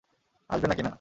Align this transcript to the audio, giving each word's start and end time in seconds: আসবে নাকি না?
আসবে 0.49 0.67
নাকি 0.67 0.81
না? 0.81 0.89